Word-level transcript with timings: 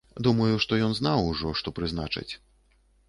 Думаю, 0.27 0.53
што 0.63 0.79
ён 0.85 0.95
знаў 0.99 1.29
ужо, 1.33 1.53
што 1.61 1.75
прызначаць. 1.81 2.29